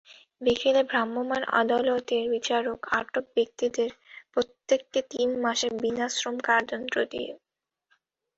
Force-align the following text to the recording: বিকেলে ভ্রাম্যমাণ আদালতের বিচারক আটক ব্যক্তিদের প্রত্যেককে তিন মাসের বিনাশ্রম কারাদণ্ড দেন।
বিকেলে 0.41 0.81
ভ্রাম্যমাণ 0.83 1.41
আদালতের 1.61 2.23
বিচারক 2.33 2.79
আটক 2.99 3.25
ব্যক্তিদের 3.35 3.89
প্রত্যেককে 4.33 4.99
তিন 5.11 5.29
মাসের 5.43 5.73
বিনাশ্রম 5.83 6.35
কারাদণ্ড 6.39 6.93
দেন। 7.11 7.35